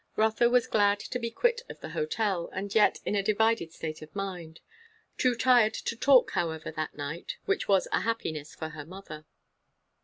[0.15, 4.01] Rotha was glad to be quit of the hotel, and yet in a divided state
[4.01, 4.59] of mind.
[5.19, 9.27] Too tired to talk, however, that night; which was a happiness for her mother.